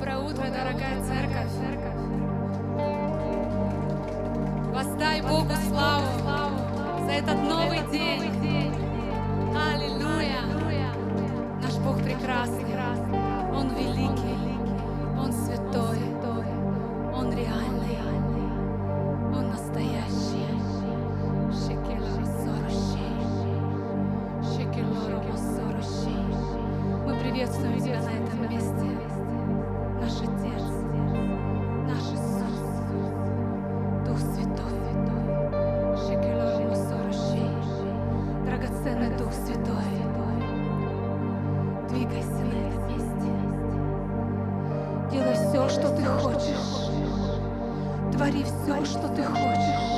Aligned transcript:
Доброе 0.00 0.16
утро, 0.16 0.44
дорогая 0.44 0.98
церковь. 1.04 1.52
Воздай 4.72 5.20
Богу 5.20 5.52
славу 5.68 7.04
за 7.04 7.10
этот 7.10 7.36
новый 7.42 7.80
день. 7.92 8.69
что 45.80 45.96
ты 45.96 46.04
хочешь. 46.04 46.92
Твори 48.12 48.44
все, 48.44 48.84
что 48.84 49.08
ты 49.08 49.24
хочешь. 49.24 49.89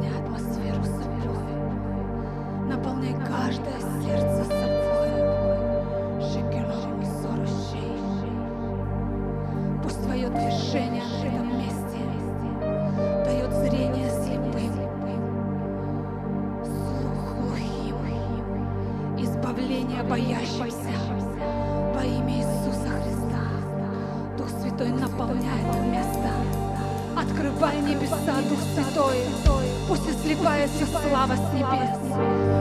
наполняй 0.00 0.18
атмосферу 0.18 0.82
свою, 0.84 1.32
наполняй 2.68 3.14
каждое 3.26 3.80
сердце 4.02 4.59
сливается 30.30 30.86
слава 30.86 31.34
с 31.34 31.52
небес. 31.52 32.59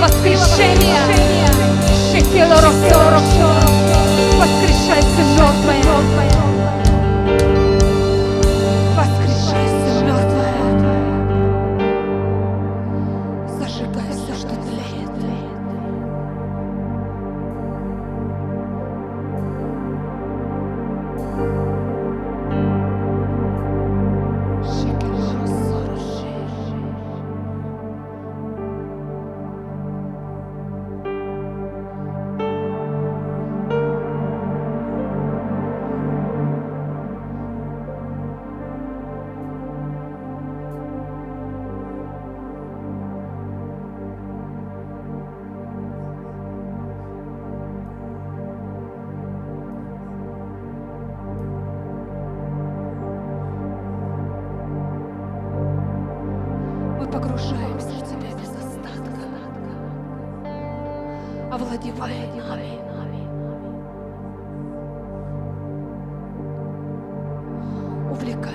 воскрешения. 0.00 1.00
Воскрешай, 4.38 5.02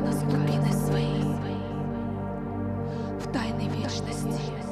нас 0.00 0.22
глубины 0.22 0.72
своей, 0.72 1.22
в 3.20 3.32
тайной 3.32 3.68
вечности. 3.68 4.71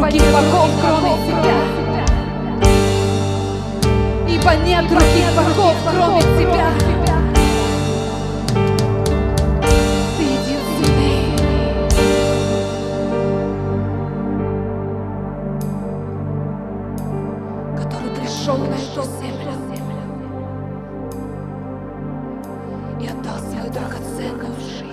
руки 0.00 0.20
богов, 0.32 0.70
кроме 0.80 1.14
тебя. 1.26 1.58
Ибо 4.28 4.54
нет 4.64 4.90
руки 4.90 5.24
богов, 5.36 5.76
кроме 5.84 6.22
тебя. 6.22 6.68
Ты 10.16 10.22
единственный, 10.22 11.20
который 17.76 18.10
пришел 18.16 18.56
на 18.56 18.74
эту 18.74 19.02
землю 19.20 19.52
и 23.00 23.06
отдал 23.06 23.38
свою 23.38 23.70
драгоценную 23.70 24.60
жизнь. 24.60 24.89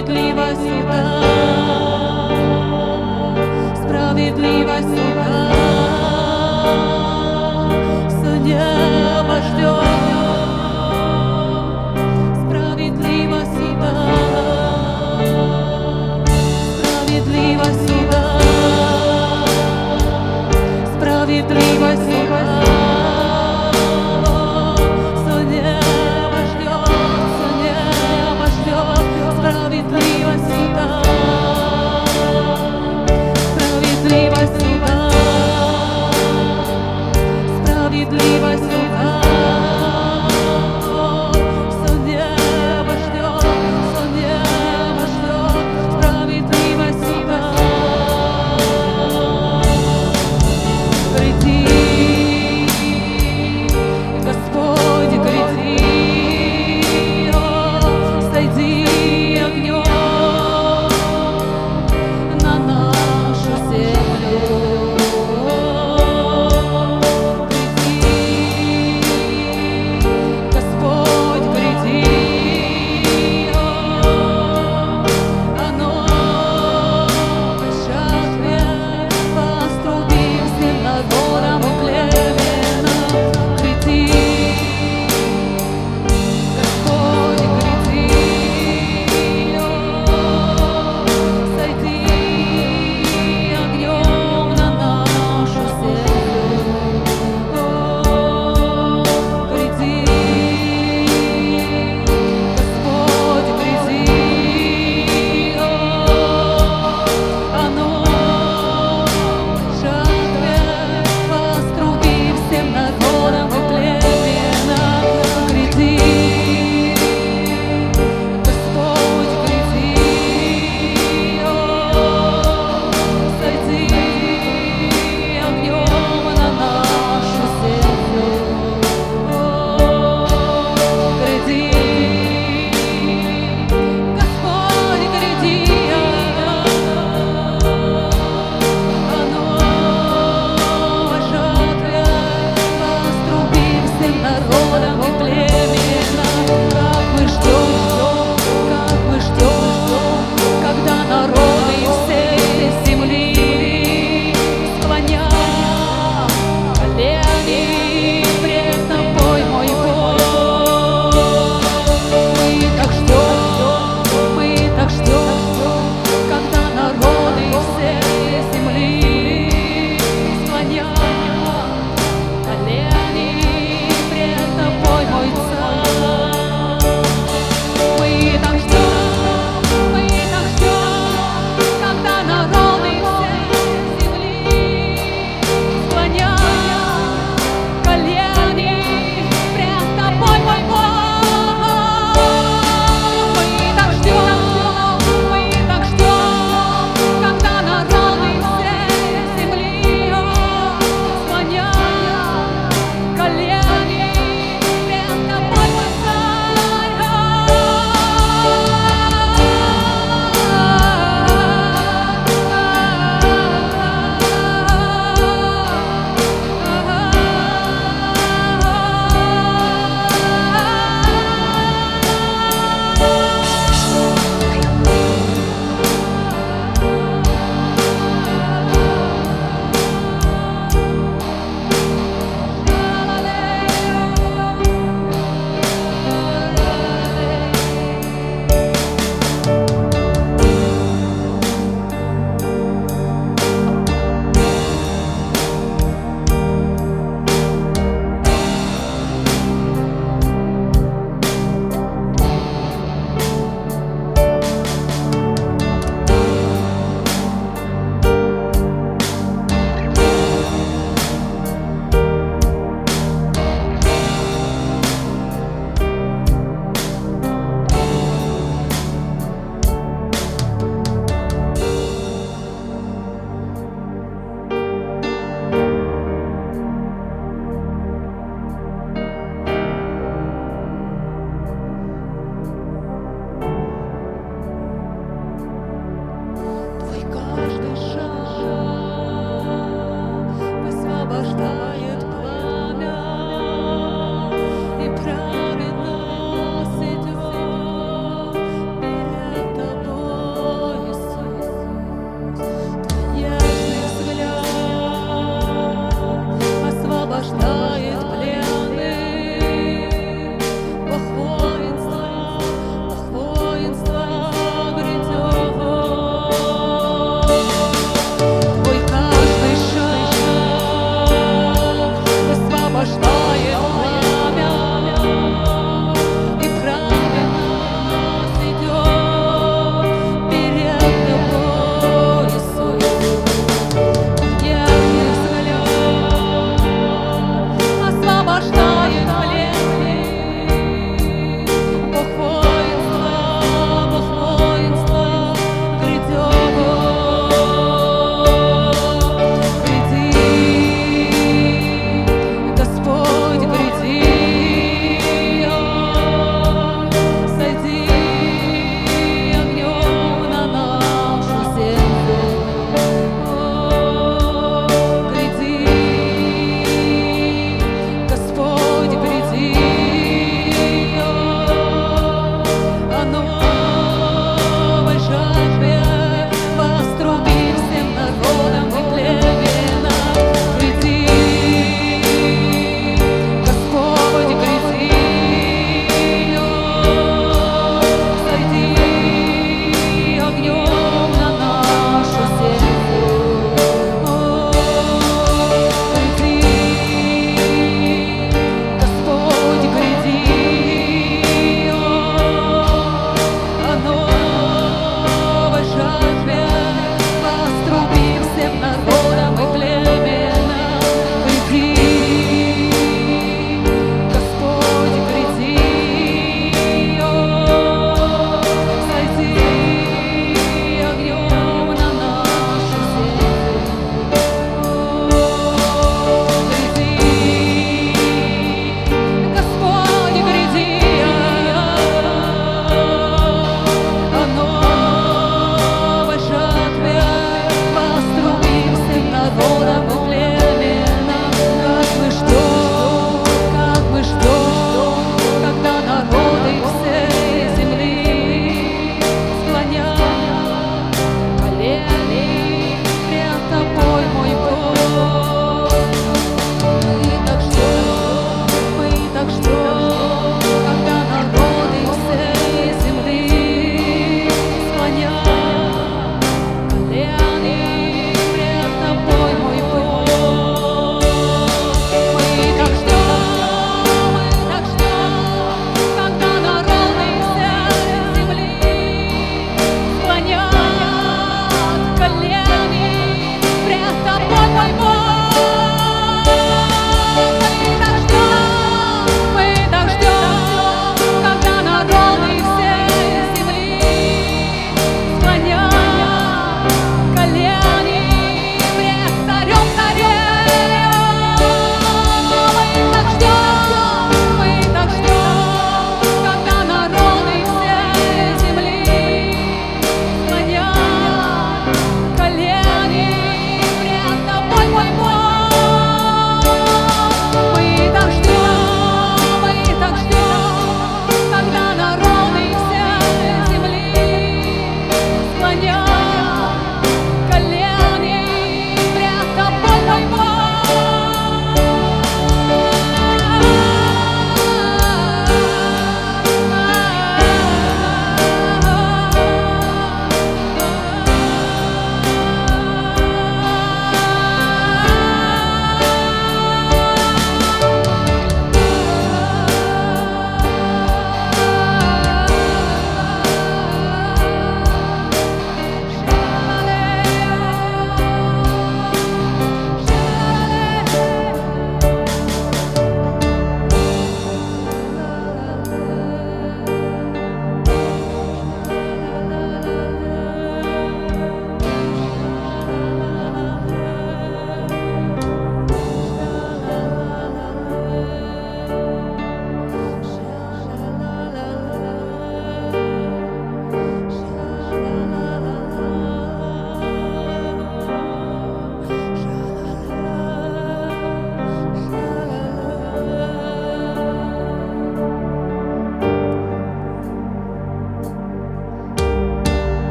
справедливость 0.00 0.66
и 0.66 0.82
да. 0.82 1.39